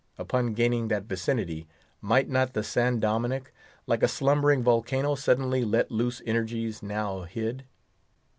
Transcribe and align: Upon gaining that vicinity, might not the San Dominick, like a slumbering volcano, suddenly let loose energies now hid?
Upon 0.17 0.55
gaining 0.55 0.87
that 0.87 1.03
vicinity, 1.03 1.67
might 2.01 2.27
not 2.27 2.53
the 2.53 2.63
San 2.63 2.99
Dominick, 2.99 3.53
like 3.85 4.01
a 4.01 4.07
slumbering 4.07 4.63
volcano, 4.63 5.13
suddenly 5.13 5.63
let 5.63 5.91
loose 5.91 6.23
energies 6.25 6.81
now 6.81 7.21
hid? 7.21 7.65